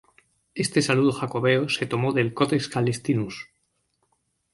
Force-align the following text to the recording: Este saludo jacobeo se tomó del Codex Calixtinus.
Este 0.55 0.81
saludo 0.81 1.11
jacobeo 1.11 1.69
se 1.69 1.85
tomó 1.85 2.11
del 2.11 2.33
Codex 2.33 2.69
Calixtinus. 2.69 3.51